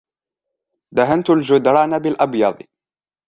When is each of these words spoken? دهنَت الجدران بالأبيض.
دهنَت 0.95 1.29
الجدران 1.29 1.99
بالأبيض. 2.01 2.57